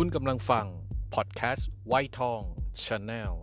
[0.00, 0.66] คุณกำลังฟัง
[1.14, 2.40] พอดแคสต์วัยทอง
[2.84, 3.36] Channel ส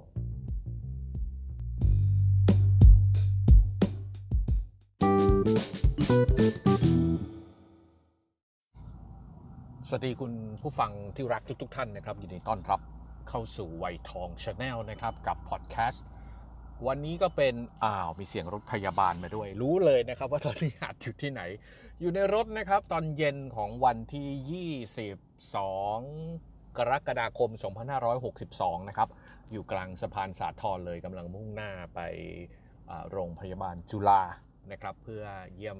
[9.93, 12.82] วัสดีคุณผู้ฟังที่รักทุกท่านนะครับ ยินดีต้อนรับ
[13.29, 16.06] เข้าสู่วัยทอง Channel นะครับ กับพอดแคสต์
[16.88, 21.42] วันนี้ก็เป็น อ้าว มีเสียงรถพยาบาลมาด้วย รู้เลยนะครับว่าตอนนี้อาจอยู่ที่ไหน
[22.00, 24.65] อยู่ในรถนะครับ ตอนเย็นของวันที่
[25.41, 27.50] 22กรกฎาคม
[28.19, 29.09] 2562 นะครับ
[29.51, 32.00] อยู่กลางสะพานสาทรเลยกำลังมุ่งหน้าไป
[33.11, 34.23] โรงพยาบาลจุฬา
[34.72, 35.23] นะครับ เพื่อ
[35.55, 35.77] เยี่ยม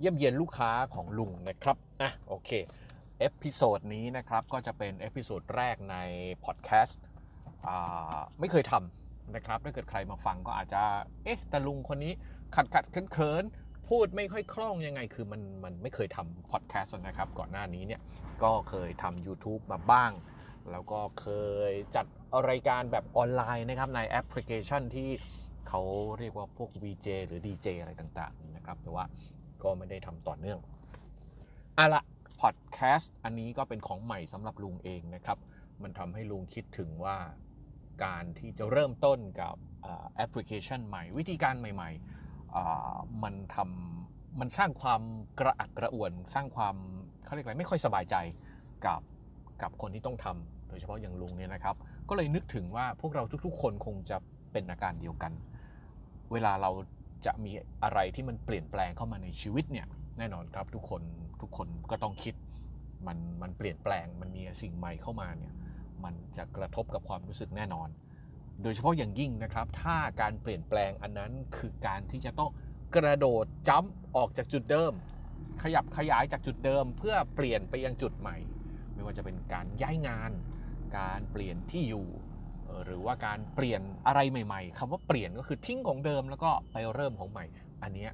[0.00, 2.50] เยี่ยมเยียนลูกค้าของลุงนะครับอะโอเค
[3.20, 5.96] episode นี้นะครับก็จะเป็น episode แรกใน
[6.44, 7.04] พอดแคสต์
[8.40, 10.82] ไม่เคยทำนะครับถ้าเกิดใครมาฟังก็อาจจะ
[11.24, 12.12] เอ๊ะแต่ลุงคนนี้
[12.54, 13.44] ขัดขัดเขินเขิน
[13.88, 18.00] พูดไม่ค่อยคล่องยังไง คือมันมันไม่เคยทำพอดแคสต์นะครับ ก่อนหน้านี้เนี่ย
[18.42, 20.12] ก็เคยทำ YouTube มาบ้าง
[20.70, 21.26] แล้วก็เค
[21.70, 22.06] ยจัด
[22.48, 25.08] รายการแบบออนไลน์นะครับ ในแอปพลิเคชันที่
[25.68, 25.82] เขา
[26.18, 29.04] เรียกว่าพวก VJ หรือ DJ อะไรต่างๆนะครับ แต่ว่า
[29.62, 30.58] ก็ไม่ได้ทำต่อเนื่อง
[31.78, 32.02] อะละ
[32.40, 35.38] พอดแคสต์อันนี้ก็เป็นของใหม่สำหรับลุงเองนะครับ
[35.82, 37.16] มันทำให้ลุงคิดถึงว่า
[38.04, 39.54] การที่จะเริ่มต้นกับ
[40.16, 42.23] แอปพลิเคชันใหม่ วิธีการใหม่ ๆ
[43.22, 45.02] มันทำมันสร้างความ
[45.40, 46.74] กระอักกระอ่วน สร้างความ
[47.24, 48.16] เขาเรียกอะไรไม่ค่อยสบายใจ
[48.86, 49.02] กับ
[49.62, 51.76] กับคนที่ต้องทำโดยเฉพาะอย่างลุงเนี่ยนะครับ
[52.08, 54.16] ก็เลยนึกถึงว่าพวกเราทุก ๆ คนคงจะ
[54.52, 55.32] เป็นอาการเดียวกัน
[56.32, 56.70] เวลาเรา
[57.26, 59.86] จะมีอะไรที่มันเปลี่ยนแปลงเข้ามาในชีวิตเนี่ย
[60.18, 61.02] แน่นอนครับทุกคน
[61.40, 62.34] ทุกคนก็ต้องคิด
[63.06, 65.54] มันมันเปลี่ยนแปลงมันมีสิ่งใหม่เข้ามาเนี่ย
[66.04, 67.88] มันจะกระทบกับความรู้สึกแน่นอน
[68.62, 72.50] โดยเฉพาะอย่างยิ่งนะครับ ถ้าการเปลี่ยนแปลงอันนั้นคือการที่จะต้อง
[72.96, 73.84] กระโดดจัม
[74.16, 74.92] ออกจากจุดเดิม
[75.62, 78.36] ขยับขยายจากจุดเดิม เพื่อเปลี่ยนไปยังจุดใหม่
[78.94, 80.32] ไม่ว่าจะเป็นการย้ายงาน
[80.98, 82.06] การเปลี่ยนที่อยู่
[82.84, 87.44] หรือว่าการเปลี่ยนอะไรใหม่ ๆคำว่าเปลี่ยนก็คือทิ้งของเดิมแล้วก็ไปเริ่มของใหม่
[87.82, 88.08] อันนี้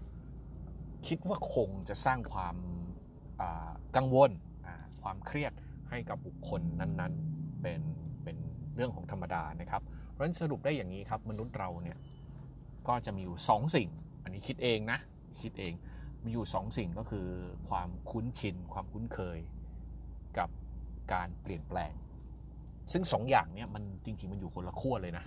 [1.06, 2.56] คิดว่าคงจะสร้างความ
[3.97, 4.31] กังวล
[5.03, 5.53] ความเครียด
[5.91, 7.81] ให้กับบุคคลนั้นๆเป็น
[8.23, 8.37] เป็น
[8.76, 11.98] เรื่องของธรรมดานะครับเพราะฉะนั้นสรุปได้อย่างนี้ครับมนุษย์เราเนี่ย
[12.88, 13.88] ก็จะมีอยู่ 2สสิ่ง
[14.22, 14.98] อันนี้คิดเองนะ
[15.42, 15.72] คิดเอง
[16.25, 17.26] มีอยู่2สสิ่งก็คือ
[17.69, 19.38] ความคุ้นชิน ความคุ้นเคย
[20.38, 20.48] กับ
[21.12, 21.92] การเปลี่ยนแปลง
[22.92, 25.25] ซึ่ง 2ออย่างเนี้มันจริงๆมันอยู่คนละขั้วเลยนะ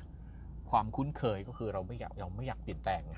[0.71, 3.17] ความคุ้นเคยก็คือเราไม่อยากเราไม่อยากเปลี่ยนแปลงไง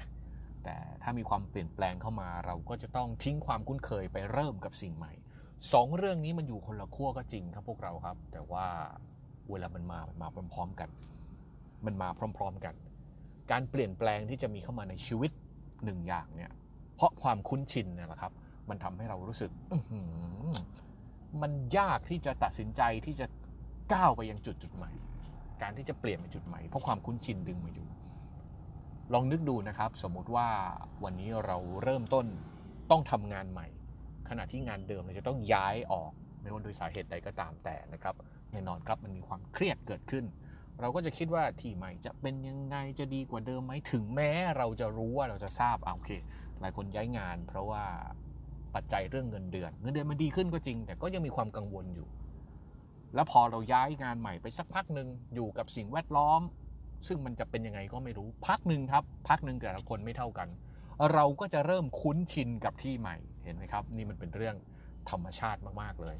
[0.63, 5.13] แต่ถ้ามีความเปลี่ยนแปลงเข้ามา เราก็จะต้องทิ้งความคุ้นเคยไปเริ่มกับสิ่งใหม่
[5.73, 8.67] สองเรื่องนี้มันอยู่คนละขั้วก็จริงครับพวกเราครับ แต่ว่า
[9.51, 10.89] เวลามันมามันมาพร้อมๆกัน
[11.85, 12.75] มันมาพร้อม ๆกัน
[13.51, 15.31] การเปลี่ยนแปลงที่จะมีเข้ามาในชีวิต
[15.83, 16.51] หนึ่งอย่างเนี่ย
[16.95, 18.33] เพราะความคุ้นชินเนี่ยแหละครับ
[18.69, 19.51] มันทำให้เรารู้สึก
[21.41, 23.25] มันยากที่จะตัดสินใจที่จะ
[23.93, 24.91] ก้าวไปยังจุดจุดใหม่
[25.61, 27.87] การที่จะเปลี่ยนไปจุดใหม่เพราะความคุ้นชินดึงมาอยู่
[29.13, 30.47] ลองนึกดูนะครับ สมมุติว่า
[31.03, 32.25] วันนี้เราเริ่มต้น
[32.91, 33.67] ต้องทำงานใหม่
[34.29, 36.11] ขณะที่งานเดิมเราจะต้องย้ายออก
[36.45, 38.15] ไม่ว่าโดยสาเหตุใดก็ตามแต่นะครับ
[38.51, 40.25] แน่นอนครับมันมีความเครียดเกิดขึ้น
[40.81, 46.11] เราก็จะคิดว่าที่ใหม่จะเป็นยังไงจะดีกว่าเดิมไหมถึงแม้เราจะรู้ว่าเราจะทราบโอเค
[46.61, 47.83] หลายคนย้ายงาน เพราะว่า
[48.75, 52.07] ปัจจัยเรื่องเงินเดือน เงินเดือนมันดีขึ้นก็จริง แต่ก็ยังมีความกังวลอยู่
[53.15, 56.41] แล้วพอเราย้ายงานใหม่ไปสักพักหนึ่งอยู่กับสิ่งแวดล้อม
[57.07, 60.47] ซึ่งมันจะเป็นยังไงก็ไม่รู้พักหนึ่งครับ พักหนึ่งแต่ละคนไม่เท่ากัน
[61.13, 64.55] เราก็จะเริ่มคุ้นชินกับที่ใหม่เห็นไหมครับ นี่มันเป็นเรื่อง
[65.09, 66.17] ธรรมชาติมากๆเลย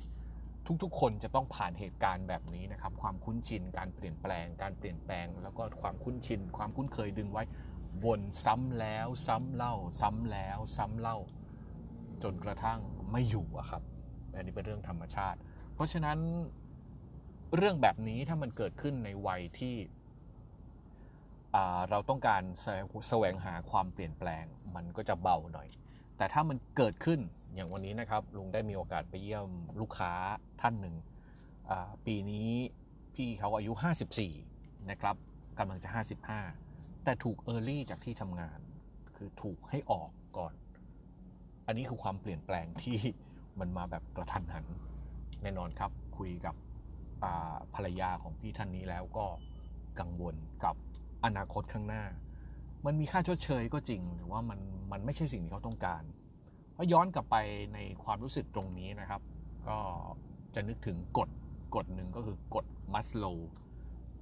[0.84, 7.44] ทุกๆ คนจะต้องผ่านเหตุการณ์แบบนี้นะครับ ความคุ้นชิน การเปลี่ยนแปลง การเปลี่ยนแปลง แล้วก็ความคุ้นชิน ความคุ้นเคยดึงไว้
[8.06, 11.18] วนซ้ำแล้วซ้ำเล่า ซ้ำแล้วซ้ำเล่า
[12.24, 12.80] จนกระทั่ง
[13.12, 13.84] ไม่อยู่อะครับ
[14.34, 15.40] อันนี้เป็นเรื่องธรรมชาติ
[15.74, 16.18] เพราะฉะนั้น
[17.56, 19.76] เรื่องแบบนี้ถ้ามันเกิดขึ้นในวัยที่
[21.90, 22.44] เราต้องการ
[23.10, 24.46] แสวงหาความเปลี่ยนแปลง
[24.76, 25.68] มันก็จะเบาหน่อย
[26.18, 27.20] แต่ถ้ามันเกิดขึ้น
[27.56, 29.48] อย่างวันนี้นะครับลุงได้มีโอกาสไปเยี่ยม
[29.80, 30.12] ลูกค้า
[30.62, 30.96] ท่านหนึ่ง
[32.06, 32.50] ปีนี้
[33.16, 33.74] พี่เขาอายุ
[34.32, 35.16] 54 นะครับ
[35.60, 35.90] กำลังจะ
[36.48, 38.60] 55 แต่ถูกเออร์ลี่จากที่ทำงาน
[39.16, 40.54] คือถูกให้ออกก่อน
[41.68, 42.98] อันนี้คือความเปลี่ยนแปลงที่
[43.60, 44.66] มันมาแบบกระทันหัน
[45.42, 46.56] แน่นอนครับ คุยกับ
[47.76, 49.26] ภรรยาของพี่ท่านนี้แล้วก็
[50.00, 50.76] กังวลกับ
[51.26, 52.04] อนาคตข้างหน้า
[52.86, 54.60] มันมีค่าชดเชยก็จริงแต่ว่ามัน
[54.92, 56.04] มันไม่ใช่สิ่งที่เขาต้องการ
[56.76, 57.36] พอย้อนกลับไป
[57.74, 59.22] ในความรู้สึกตรงนี้นะครับ
[59.68, 59.78] ก็
[60.56, 61.30] จะนึกถึงกฎ
[61.76, 63.26] กฎหนึ่งก็คือกฎมัสโล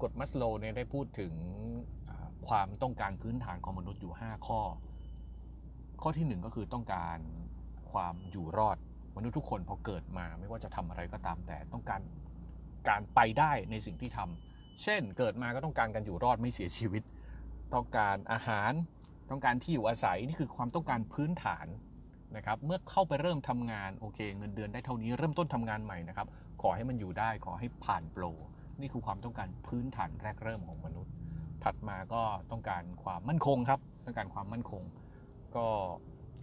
[0.02, 1.34] กฎมัสโลเนี่ยได้พูดถึง
[2.48, 4.62] ความต้องการพื้นฐานของมนุษย์อยู่ 5 ข้อ
[6.02, 7.18] ข้อที่ 1 ก็คือต้องการ
[7.92, 8.78] ความอยู่รอด
[9.16, 12.02] มนุษย์ทุกคนพอเกิดมาไม่ว่าจะทำอะไรก็ตามแต่ต้องการ
[12.90, 17.04] การไปได้ในสิ่งที่ทำเช่นเกิดมาก็ต้องการการอยู่รอดไม่เสียชีวิต
[17.74, 18.72] ต้องการอาหาร
[19.30, 21.68] ต้องการที่อยู่อาศัยนี่คือความต้องการพื้นฐาน
[22.36, 26.28] นะครับเมื่อเข้าไปเริ่มทำงานโอเค เงินเดือนได้เท่านี้เริ่มต้นทำงานใหม่นะครับ
[26.62, 28.24] ขอให้มันอยู่ได้ขอให้ผ่านโปร
[28.80, 31.14] นี่คือความต้องการพื้นฐานแรกเริ่มของมนุษย์
[31.64, 32.22] ถัดมาก็
[32.52, 34.84] ต้องการความมั่นคงครับ ต้องการความมั่นคง
[35.56, 35.66] ก็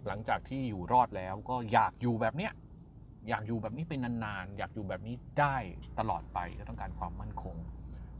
[0.07, 2.53] หลังจากที่อยู่รอดแล้วก็อยากอยู่แบบเนี้ย
[3.29, 5.55] อยากอยู่แบบนี้เป็นนานๆ อยากอยู่แบบนี้ได้
[5.99, 7.55] ตลอดไปก็ต้องการความมั่นคง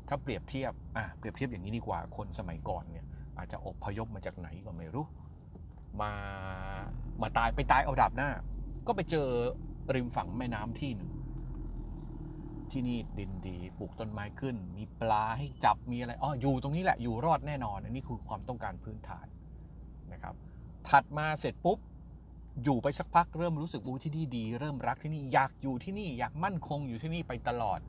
[0.07, 3.05] ถ้าเปรียบเทียบอะเปรียบเทียบอย่างนี้ดีกว่าคนสมัยก่อนเนี่ย
[3.37, 5.05] อาจจะอบพยพมาจากไหนก็ไม่รู้
[6.01, 6.11] มา
[7.21, 8.29] มาตายไปตายเอาดับหน้า
[8.87, 9.27] ก็ไปเจอ
[9.95, 11.11] ริมฝั่งแม่น้ำที่หนึ่ง
[12.71, 19.25] ที่นี่ดินดีปลูกต้นไม้ขึ้น มีปลาให้จับมีอะไรอ๋ออยู่ตรงนี้แหละอยู่รอดแน่นอนอันนี้คือความต้องการพื้นฐาน
[20.13, 20.35] นะครับ
[20.89, 21.79] ถัดมาเสร็จปุ๊บ
[22.63, 27.79] อยู่ไปสักพักเริ่มรู้สึกอู้ที่นี่ดี เริ่มรักที่นี่อยากอยู่ที่นี่อยากมั่นคงอยู่ที่นี่ไปตลอด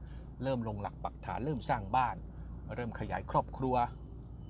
[0.42, 2.16] เริ่มลงหลักปักฐานเริ่มสร้างบ้าน
[2.74, 3.74] เริ่มขยายครอบครัว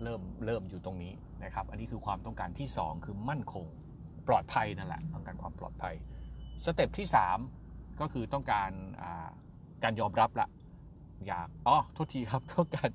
[0.03, 1.13] เริ่มเริ่มอยู่ตรงนี้
[1.45, 3.67] นะครับ อันนี้คือความต้องการที่ 2 คือมั่นคง
[4.29, 5.95] ปลอดภัยนั่นแหละต้องการความปลอดภัย
[6.65, 7.07] สเต็ปที่
[7.55, 8.71] 3 ก็คือต้องการ
[9.85, 10.49] การยอมรับละ
[11.27, 12.91] อยากอ๋อโทษทีครับต้องการ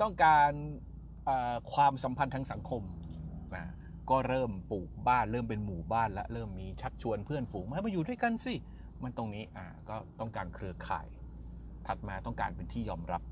[0.00, 0.50] ต้องการ
[1.72, 2.82] ความสัมพันธ์ทางสังคม
[3.56, 3.66] นะ
[4.10, 8.54] ก็เริ่มปลูกบ้านเริ่มเป็นหมู่บ้านและเริ่มมีชักชวนเพื่อนฝูงมามาอยู่ด้วยกันสิ
[9.02, 11.06] มันตรงนี้อ่าก็ต้องการเครือข่าย
[11.86, 13.22] ถัดมาต้องการเป็นที่ยอมรับ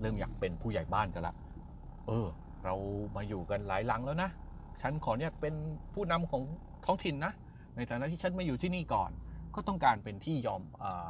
[0.00, 1.34] เริ่มอยากเป็นผู้ใหญ่บ้านกันละ
[2.06, 2.28] เออ
[2.66, 2.76] เรา
[3.16, 4.30] มาอยู่กันหลายหลังแล้วนะ
[4.82, 5.54] ฉันขอเนี่ยเป็น
[5.94, 6.42] ผู้นำของ
[6.86, 7.32] ท้องถิ่นนะ
[7.76, 9.10] ในฐานะที่ฉันมาอยู่ที่นี่ก่อน
[9.54, 10.62] ก็ต้องการเป็นที่ยอม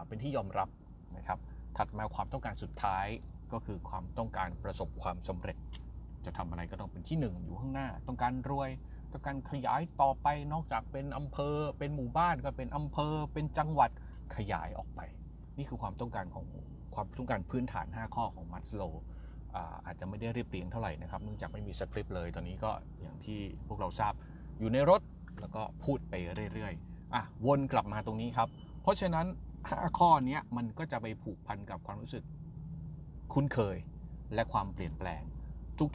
[0.08, 0.68] เป็นที่ยอมรับ
[1.16, 1.38] นะครับ
[1.76, 3.06] ถัดมาความต้องการสุดท้าย
[3.52, 5.56] ก็คือความต้องการประสบความสำเร็จ
[6.24, 8.70] จะทำอะไรก็ต้องเป็นที่หนึ่งอยู่ข้างหน้า ต้องการรวย
[9.12, 13.90] ต้องการขยายต่อไป นอกจากเป็นอำเภอ เป็นหมู่บ้านก็เป็นอำเภอ เป็นจังหวัด
[14.36, 15.00] ขยายออกไป
[15.58, 16.46] นี่คือความต้องการของ
[16.94, 18.82] ความต้องการพื้นฐาน 5 ข้อของมาสโลว์
[19.86, 22.70] อาจจะไม่ได้เรียบเรียงเท่าไหร่นะครับเนื่องจากไม่มีสคริปต์เลย ตอนนี้ก็
[23.00, 23.38] อย่างที่
[23.68, 24.12] พวกเราทราบ
[24.58, 25.00] อยู่ในรถ
[25.40, 26.14] แล้วก็พูดไป
[26.54, 28.48] เรื่อยๆอะวนกลับมาตรงนี้ครับ
[28.82, 29.26] เพราะฉะนั้น
[29.62, 32.24] 5 ข้อนี้มันก็จะไปผูกพันกับความรู้สึก
[33.32, 33.76] คุ้นเคย
[34.34, 35.22] และความเปลี่ยนแปลง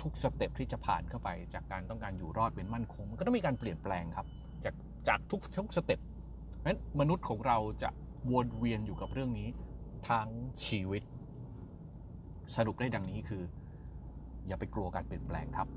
[0.01, 4.27] ทุกๆ step ที่จะผ่านเข้าไป จากการต้องการอยู่รอดเป็นมั่นคง มันก็ต้องมีการเปลี่ยนแปลงครับ
[4.63, 4.73] จาก
[5.07, 5.99] จากทุกทุก step
[6.65, 7.89] นั้นมนุษย์ของเราจะ
[8.31, 9.49] วนเวียนอยู่กับเรื่องนี้
[10.09, 10.27] ทั้ง
[10.65, 11.03] ชีวิต
[12.55, 13.43] สรุปได้ดังนี้คือ
[14.47, 15.69] อย่าไปกลัวการเปลี่ยนแปลงครับ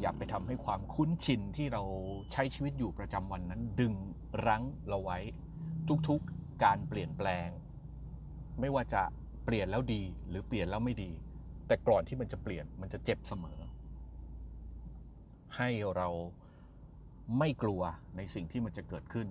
[0.00, 1.82] อย่าไปทำให้ความคุ้นชินที่เรา
[2.32, 3.94] ใช้ชีวิตอยู่ประจำวันนั้น ดึง
[4.46, 5.18] รั้งเราไว้
[6.08, 7.48] ทุกๆการเปลี่ยนแปลง
[8.60, 9.02] ไม่ว่าจะ
[9.44, 11.10] เปลี่ยนแล้วดีหรือเปลี่ยนแล้วไม่ดี
[11.66, 13.58] แต่ก่อนที่มันจะเปลี่ยนมันจะเจ็บเสมอ
[15.56, 16.08] ให้เรา
[17.38, 17.82] ไม่กลัว
[18.16, 19.28] ในสิ่งที่มันจะเกิดขึ้น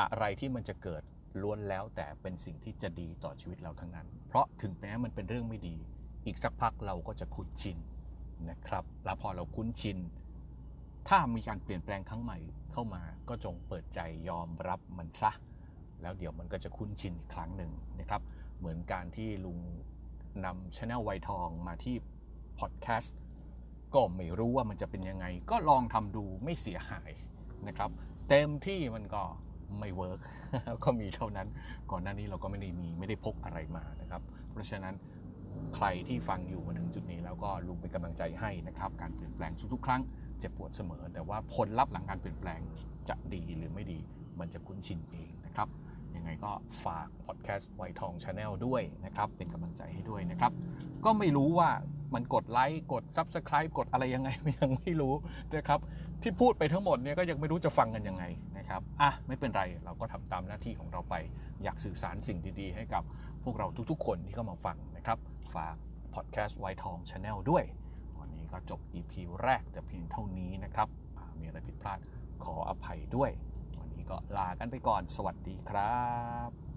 [0.00, 1.02] อะไรที่มันจะเกิด
[1.40, 5.76] ล้วนแล้วแต่เป็นสิ่งที่จะดีต่อชีวิตเราทั้งนั้น เพราะถึงแม้มันเป็นเรื่องไม่ดี
[6.26, 7.78] อีกสักพักเราก็จะคุ้นชิน
[8.50, 9.98] นะครับ แล้วพอเราคุ้นชิน
[11.08, 12.38] ถ้ามีการเปลี่ยนแปลงครั้งใหม่
[12.72, 15.30] เข้ามา ก็จงเปิดใจยอมรับมันซะ
[16.02, 18.22] แล้วเดี๋ยวมันก็จะคุ้นชินอีกครั้งหนึ่งนะครับ
[18.58, 19.58] เหมือนการที่ลุง
[20.44, 21.96] นำช anel ไวทองมาที่
[22.58, 23.16] พอดแคสต์
[23.94, 27.10] ก็ไม่รู้ว่ามันจะเป็นยังไง ก็ลองทำดูไม่เสียหาย
[27.68, 27.90] นะครับ
[28.28, 29.22] เต็มที่มันก็
[29.78, 30.18] ไม่ work
[30.84, 31.48] ก็มีเท่านั้น
[31.90, 34.94] ก่อนหน้านี้เราก็ไม่ได้มีไม่ได้พกอะไรมานะครับ เพราะฉะนั้น
[35.76, 40.02] ใครที่ฟังอยู่มาถึงจุดนี้แล้วก็ลุงเป็นกำลังใจให้นะครับ การเปลี่ยนแปลงทุกๆครั้ง
[40.38, 42.60] เจ็บปวดเสมอ แต่ว่าผลลัพธ์หลังการเปลี่ยนแปลง
[43.08, 44.00] จะดีหรือไม่ดี
[44.40, 45.68] มันจะคุ้นชินเองนะครับ
[46.16, 46.52] ยังไงก็
[46.84, 50.52] ฝากพอดแคสต์วัยทอง Channel ด้วยนะครับ เป็นกำลังใจให้ด้วยนะครับ
[51.04, 51.70] ก็ไม่รู้ว่า
[52.14, 54.28] มันกดไลค์กด Subscribe กดอะไรยังไง
[54.60, 55.14] ยังไม่รู้
[55.56, 55.80] นะครับ
[56.22, 58.24] ที่พูดไปทั้งหมดเนี่ยก็ยังไม่รู้จะฟังกันยังไง
[58.58, 61.14] นะครับอะไม่เป็นไรเราก็ทำตามหน้าที่ของเราไป
[61.62, 63.02] อยากสื่อสารสิ่งดีๆ ให้กับ
[63.44, 65.18] พวกเราทุกๆ คนที่เข้ามาฟังนะครับ
[65.54, 65.76] ฝาก
[66.14, 67.64] พอดแคสต์ไวทองชาแนลด้วย
[68.20, 69.12] วันนี้ก็จบ EP
[69.42, 70.88] แรกแต่เพียงเท่านี้นะครับ
[71.40, 71.98] มีอะไรผิดพลาด
[72.44, 73.30] ขออภัยด้วย
[73.80, 76.00] วันนี้ก็ลากันไปก่อน สวัสดีครั
[76.48, 76.69] บ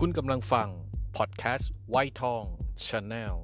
[0.00, 0.68] คุณกำลังฟัง
[1.16, 2.44] พอดแคสต์ไวทอง
[2.86, 3.34] ชาแนล